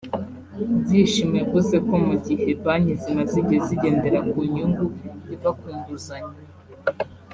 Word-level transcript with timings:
Byishimo 0.83 1.33
yavuze 1.41 1.75
ko 1.87 1.95
mu 2.05 2.15
gihe 2.25 2.47
banki 2.63 2.93
zimaze 3.01 3.33
igihe 3.41 3.59
zigendera 3.67 4.19
ku 4.29 4.37
nyungu 4.53 4.85
iva 5.33 5.49
ku 5.59 5.67
nguzanyo 5.77 6.37